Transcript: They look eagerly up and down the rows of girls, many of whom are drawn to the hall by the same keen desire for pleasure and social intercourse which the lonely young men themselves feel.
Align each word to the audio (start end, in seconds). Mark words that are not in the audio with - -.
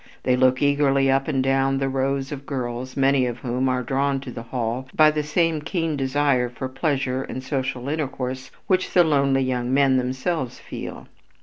They 0.23 0.35
look 0.35 0.63
eagerly 0.63 1.11
up 1.11 1.27
and 1.27 1.43
down 1.43 1.77
the 1.77 1.87
rows 1.87 2.31
of 2.31 2.47
girls, 2.47 2.97
many 2.97 3.27
of 3.27 3.37
whom 3.37 3.69
are 3.69 3.83
drawn 3.83 4.19
to 4.21 4.31
the 4.31 4.41
hall 4.41 4.87
by 4.95 5.11
the 5.11 5.21
same 5.21 5.61
keen 5.61 5.95
desire 5.95 6.49
for 6.49 6.67
pleasure 6.67 7.21
and 7.21 7.43
social 7.43 7.87
intercourse 7.87 8.49
which 8.65 8.95
the 8.95 9.03
lonely 9.03 9.43
young 9.43 9.71
men 9.71 9.97
themselves 9.97 10.57
feel. 10.57 11.05